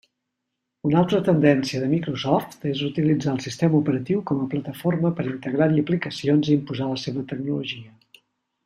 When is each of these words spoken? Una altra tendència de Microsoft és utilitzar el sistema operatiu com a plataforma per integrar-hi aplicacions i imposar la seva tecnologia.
Una 0.89 0.95
altra 1.01 1.19
tendència 1.27 1.81
de 1.83 1.89
Microsoft 1.91 2.65
és 2.71 2.81
utilitzar 2.89 3.35
el 3.35 3.43
sistema 3.45 3.79
operatiu 3.83 4.25
com 4.31 4.41
a 4.41 4.49
plataforma 4.55 5.15
per 5.21 5.29
integrar-hi 5.35 5.87
aplicacions 5.87 6.51
i 6.53 6.61
imposar 6.63 6.93
la 6.95 7.01
seva 7.07 7.29
tecnologia. 7.35 7.99